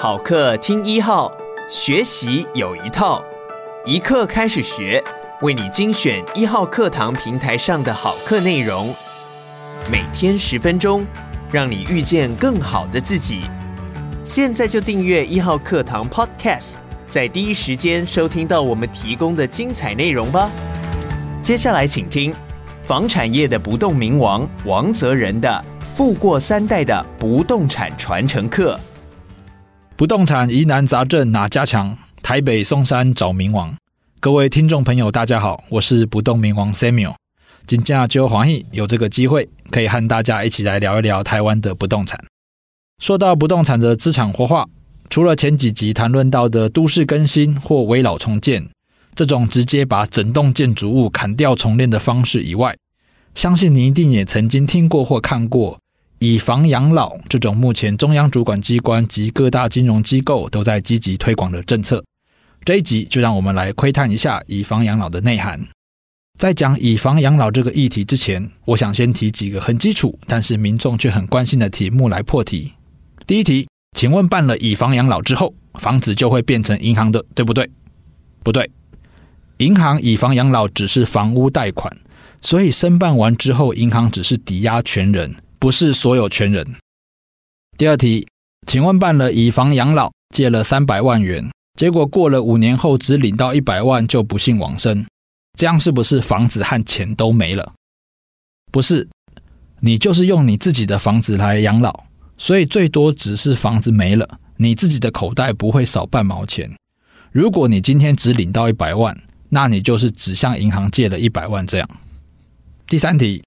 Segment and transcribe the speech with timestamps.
[0.00, 1.28] 好课听一号，
[1.68, 3.20] 学习有一套，
[3.84, 5.02] 一课开始学，
[5.40, 8.94] 为你精选一号课堂平台上的好课内容，
[9.90, 11.04] 每天十分钟，
[11.50, 13.40] 让你遇见更好的自己。
[14.24, 16.74] 现在就订阅一号课堂 Podcast，
[17.08, 20.48] 在第一时间收听到我们提供的精彩内容吧。
[21.42, 22.32] 接下来请听
[22.84, 25.64] 房产业的不动明王王泽仁的。
[25.92, 28.78] 富过三代的不动产传承课，
[29.98, 31.98] 不动产疑难杂症哪家强？
[32.22, 33.76] 台北松山找明王。
[34.20, 37.16] 各位听众朋友，大家好，我是不动明王 Samuel。
[37.66, 42.24] 今天就欢喜有这个机会，可以和大家一起来聊一聊台湾的不动产。
[43.02, 44.68] 说到不动产的资产活化，
[45.10, 48.70] 除了前几集谈论到的都市更新或危老重建
[49.16, 52.76] 这种直接把整栋建筑物砍掉重练的方式以外，
[53.34, 55.76] 相信你一定也曾经听过或看过。
[56.20, 62.02] 以房养老这种目前中央主管机关及各大金融机构都在积极推广的政策，
[62.64, 65.64] 这一集就让我们来窥探一下以房养老的内涵。
[66.36, 72.72] 在讲以房养老这个议题之前，我想先提几个很基础，但是民众却很关心的题目来破题。
[73.24, 77.70] 第一题，请问办了以房养老之后，房子就会变成银行的，对不对？
[78.42, 78.68] 不对，
[79.58, 81.96] 银行以房养老只是房屋贷款，
[82.40, 85.32] 所以申办完之后，银行只是抵押权人。
[85.58, 86.66] 不是所有权人。
[87.76, 88.26] 第二题，
[88.66, 95.06] 请问办了以房养老，借了三百万元，结果过了五年后只领到一百万就不幸往生，
[95.58, 97.72] 这样是不是房子和钱都没了？
[98.70, 99.08] 不是，
[99.80, 102.04] 你就是用你自己的房子来养老，
[102.36, 106.70] 所以最多只是房子没了，你自己的口袋不会少半毛钱。
[107.32, 109.16] 如果你今天只领到一百万，
[109.48, 111.88] 那你就是只向银行借了一百万这样。
[112.86, 113.42] 第三题。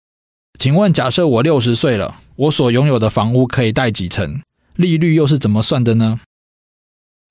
[0.60, 4.42] 请问，假设我六十岁了，我所拥有的房屋可以贷几成？
[4.76, 6.20] 利率又是怎么算的呢？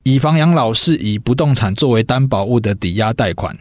[0.04, 3.56] 以房养老是以不动产作为担保物的抵押贷款，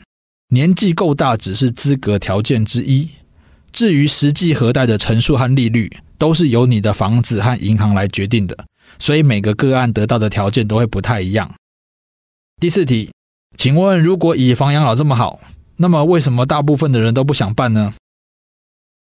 [0.50, 3.10] 年纪够大只是资格条件之一。
[3.72, 8.66] 至于实际核贷的成数和利率，都是由你的房子和银行来决定的，
[8.98, 11.54] 所以每个个案得到的条件都会不太一样。
[12.60, 13.12] 第四题，
[13.56, 15.40] 请问，如果以房养老这么好，
[15.78, 17.94] 那么为什么大部分的人都不想办呢？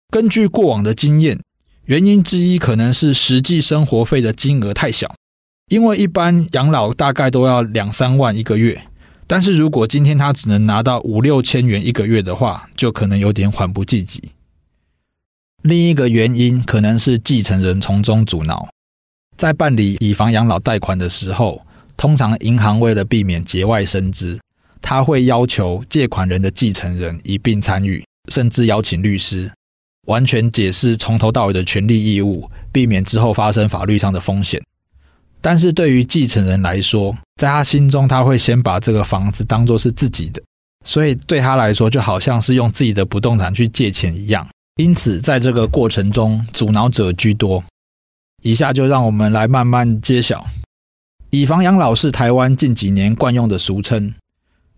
[0.10, 1.40] 根据过往的经验，
[1.86, 5.14] 原因之一可能是实际生活费的金额太小，
[5.68, 8.88] 因为一般养老大概都要两三万一个月，
[9.28, 14.32] 但是如果今天他只能拿到五六千元一个月的话，就可能有点缓不济急。
[15.64, 18.70] 另一个原因可能是继承人从中阻挠，
[19.36, 21.66] 在办理以房养老贷款的时候，
[21.98, 24.40] 通常银行为了避免节外生枝，
[24.82, 29.52] 他会要求借款人的继承人一并参与，甚至邀请律师。
[30.06, 34.62] 完全解释从头到尾的权利义务，避免之后发生法律上的风险。
[35.42, 40.42] 但是对于继承人来说，在他心中，他会先把这个房子当作是自己的，
[40.84, 44.48] 所以对他来说，就好像是用自己的不动产去借钱一样。
[44.78, 47.64] 因此，在这个过程中，阻挠者居多。
[48.42, 50.46] 以下就让我们来慢慢揭晓。
[51.30, 54.14] 以房养老是台湾近几年惯用的俗称。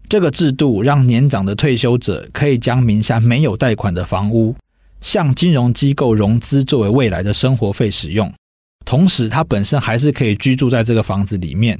[0.09, 4.55] 这个制度让年长的退休者可以将名下没有贷款的房屋，
[5.01, 8.31] 向金融机构融资作为未来的生活费使用，
[8.85, 11.79] 同时他本身还是可以居住在这个房子里面。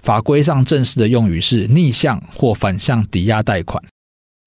[0.00, 3.82] 法规上正式的用语是逆向或反向抵押贷款。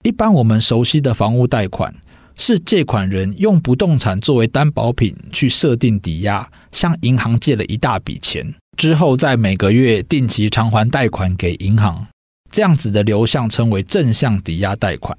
[0.04, 1.96] 一般我们熟悉的房屋贷款
[2.36, 12.06] 是借款人用不动产作为担保品去设定抵押，向银行借了一大笔钱，之后再每个月定期偿还贷款给银行，
[12.52, 15.18] 这样子的流向称为正向抵押贷款。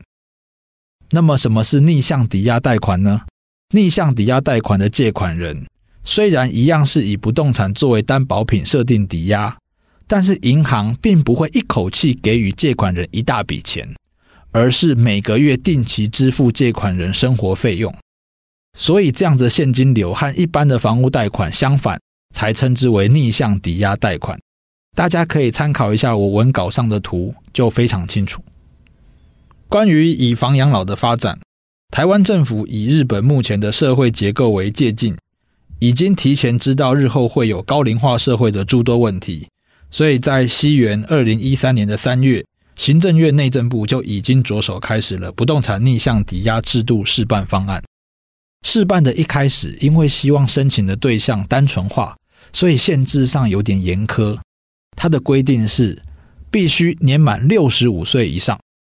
[1.11, 3.22] 那么，什么是逆向抵押贷款呢？
[3.75, 5.67] 逆向抵押贷款的借款人
[6.05, 9.56] 虽然一样是以不动产作为担保品设定抵押，
[10.06, 13.89] 但是银行并不会一口气给予借款人一大笔钱，
[14.53, 17.93] 而是每个月定期支付借款人生活费用。
[18.78, 22.00] 所以，这样子现金流和一般的房屋贷款相反，
[22.34, 24.39] 才称之为逆向抵押贷款。
[24.95, 28.41] 大家可以参考一下我文稿上的图，就非常清楚。
[29.68, 31.41] 关于以房养老的发展，
[31.91, 35.16] 台湾政府以日本目前的社会结构为借镜，
[35.80, 39.48] 已经提前知道日后会有高龄化社会的诸多问题，
[39.91, 42.45] 所以在西元二零一三年的三月，
[42.77, 47.83] 行政院内政部就已经着手开始了不动产逆向抵押制度试办方案。
[48.65, 52.16] 试办的一开始，因为希望申请的对象单纯化，
[52.53, 54.39] 所以限制上有点严苛。
[54.97, 56.01] 它的规定是
[56.53, 58.57] 必须年满六十五岁以上。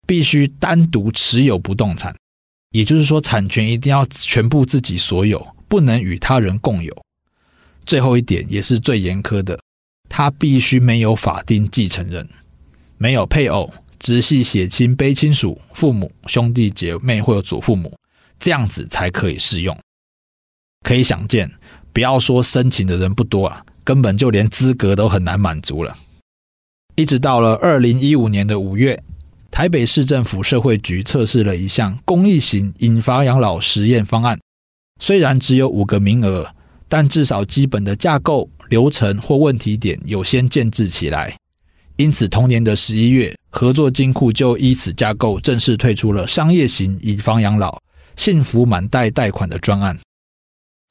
[0.08, 2.16] 必须单独持有不动产，
[2.72, 7.06] 也就是说，产权一定要全部自己所有，不能与他人共有。
[7.86, 9.60] 最后一点也是最严苛的，
[10.10, 12.28] 他必须没有法定继承人，
[12.98, 17.94] 没有配偶、直系血亲、卑亲属、父母、兄弟姐妹或者祖父母，
[18.40, 19.78] 这样子才可以适用。
[20.84, 21.52] 可以想见，
[21.92, 25.98] 不要说申请的人不多啊，根本就连资格都很难满足了。
[26.96, 29.04] 一直到了二零一五年的五月，
[29.58, 34.40] 台北市政府社会局测试了一项公益型以房养老实验方案，
[35.02, 36.48] 虽然只有五个名额，
[36.88, 41.36] 但至少基本的架构、流程或问题点有先建置起来。
[41.96, 47.82] 因此，同年的十一月，合作金库就依此架构正式推出了商业型以房养老
[48.16, 49.98] 幸福满贷贷款的专案。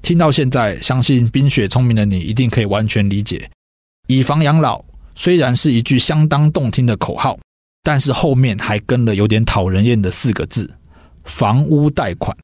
[0.03, 3.49] 听到现在，相信冰雪聪明的你一定可以完全理解，
[4.09, 4.85] 以房养老
[5.15, 7.39] 虽然是一句相当动听的口号。
[7.87, 10.69] 但是后面还跟了有点讨人厌的四个字：
[11.23, 12.37] 房屋贷款。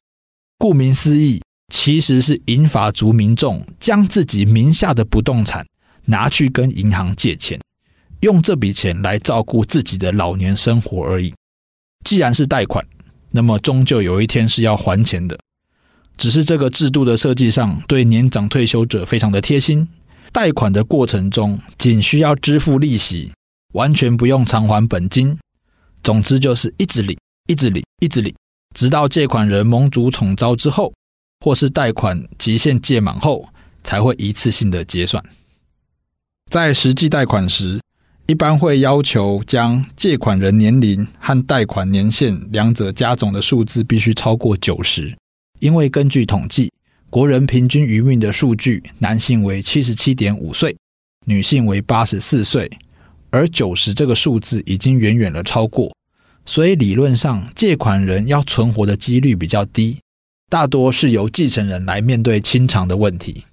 [0.57, 5.65] 顾名思义，其实是银发族民众将自己名下的不动产
[6.05, 7.59] 拿去跟银行借钱，
[8.21, 11.33] 用这笔钱来照顾自己的老年生活而已。
[12.05, 12.81] 既然是贷款，
[13.31, 15.37] 那么终究有一天是要还钱的。
[16.15, 19.89] 只是这个制度的设计上，对年长退休者非常的贴心。
[20.31, 23.33] 贷款的过程中，仅需要支付利息。
[23.73, 25.37] 完全不用偿还本金，
[26.03, 27.17] 总之就是一直领，
[27.47, 28.33] 一直领，一直领，
[28.73, 30.93] 直到借款人蒙主宠招之后，
[31.41, 33.49] 或是贷款期限届满后，
[33.83, 35.23] 才会一次性的结算。
[36.51, 37.81] 在实际贷款时，
[38.27, 45.17] 一般会要求将借款人年龄和贷款年限两者加总的数字必须超过九十，
[45.59, 46.71] 因为根据统计，
[47.09, 50.77] 国人平均余命的数据，男性为七十七点五岁，
[51.25, 52.69] 女性为八十四岁。
[53.33, 55.91] 而九十这个数字已经远远的超过，
[56.45, 59.97] 所以理论上借款人要存活的几率比较低，
[60.51, 63.43] 大多是由继承人来面对清偿的问题。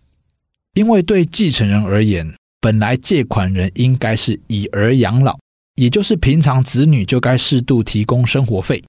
[0.74, 2.30] 因为对继承人而言，
[2.60, 5.38] 本来借款人应该是以儿养老，
[5.76, 8.84] 也就是平常子女就该适度提供生活费。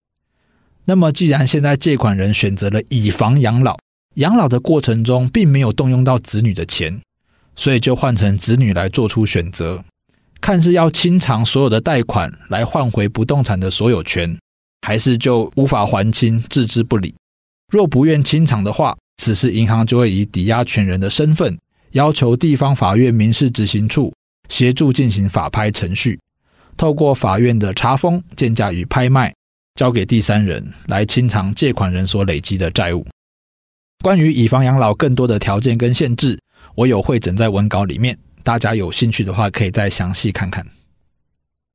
[0.83, 3.77] 那么既然现在借款人选择了以房养老，
[4.15, 6.99] 养老的过程中并没有动用到子女的钱，
[7.55, 9.85] 所以就换成子女来做出选择。
[10.41, 14.35] 看是要清偿所有的贷款来换回不动产的所有权，
[14.81, 17.13] 还是就无法还清，置之不理。
[17.71, 21.57] 若不愿清偿的话，此时银行就会以抵押权人的身份，
[21.91, 24.11] 要求地方法院民事执行处
[24.49, 26.19] 协助进行法拍程序，
[26.75, 29.31] 透过法院的查封、建价与拍卖，
[29.75, 33.05] 交给第三人来清偿借款人所累积的债务。
[34.03, 36.39] 关于以房养老更多的条件跟限制，
[36.73, 38.17] 我有汇整在文稿里面。
[38.43, 40.65] 大家有兴趣的话，可以再详细看看。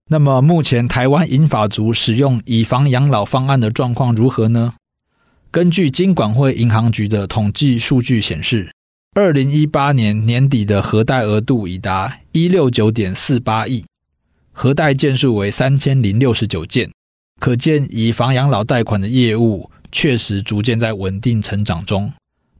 [0.08, 4.74] 那么，目前台湾银发族使用以房养老方案的状况如何呢？
[5.50, 8.70] 根据金管会银行局的统计数据显示，
[9.14, 13.84] 二零一八年年底的核贷额度已达一六九点四八亿，
[14.52, 16.90] 核贷件数为三千零六十九件，
[17.40, 22.12] 可见以房养老贷款的业务确实逐渐在稳定成长中，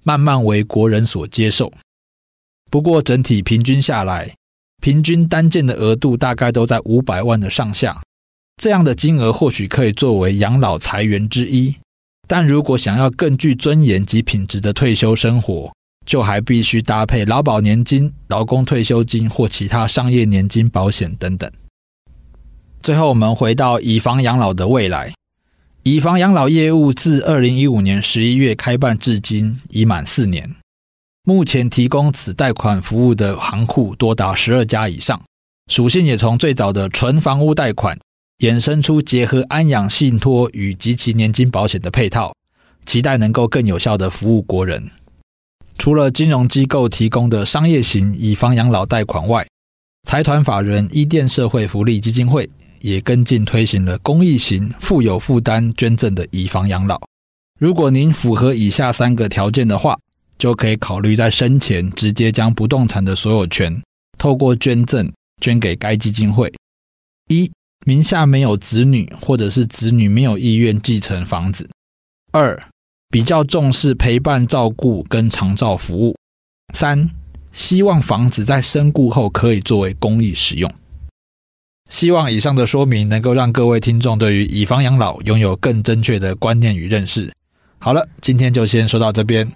[0.03, 1.71] 慢慢为国人所接受。
[2.71, 4.35] 不过，整体平均下来，
[4.83, 8.01] 平均单件的额度大概都在五百万的上下。
[8.61, 11.77] 这样的金额或许可以作为养老财源之一，
[12.27, 15.73] 但如果想要更具尊严及品质的退休生活，
[16.07, 21.51] 就还必须搭配劳保年金、劳工退休金或其他商业年金保险等等。
[22.83, 25.13] 最后，我们回到以房养老的未来。
[25.83, 30.57] 以房养老业务自二零一五年十一月开办至今，已满四年。
[31.29, 35.21] 目前提供此贷款服务的行库多达十二家以上，
[35.67, 37.99] 属性也从最早的纯房屋贷款
[38.39, 42.33] 衍生出结合安养信托与及其年金保险的配套，
[42.85, 44.89] 期待能够更有效地服务国人。
[45.77, 49.45] 除了金融机构提供的商业型以房养老贷款外，
[50.07, 57.01] 财团法人伊甸社会福利基金会也跟进推行了公益型富有负担捐赠的以房养老。
[57.59, 59.99] 如果您符合以下三个条件的话，
[60.39, 63.83] 就可以考虑在生前直接将不动产的所有权
[64.19, 66.53] 透过捐赠捐给该基金会。
[67.29, 67.51] 一、
[67.85, 71.69] 名下没有子女，或者是子女没有意愿继承房子。
[72.33, 72.61] 二、
[73.09, 76.15] 比较重视陪伴照顾跟长照服务。
[76.75, 77.11] 三、
[77.53, 80.73] 希望房子在身故后可以作为公益使用。
[81.89, 87.33] 希望以上的说明能够让各位听众对于以房养老拥有更正确的观念与认识。
[87.79, 89.51] 好了，今天就先说到这边。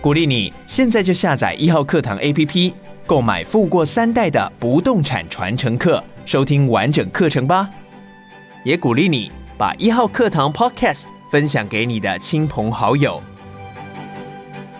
[0.00, 2.72] 鼓励你现在就下载一号课堂 APP，
[3.04, 7.68] 购买富过三代的不动产传承课，收听完整课程吧。
[8.64, 13.20] 也鼓励你把一号课堂 Podcast 分享给你的亲朋好友，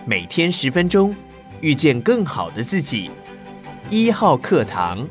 [0.05, 1.13] 每天十分钟，
[1.59, 3.11] 遇见更好的自己。
[3.89, 5.05] 一号课堂。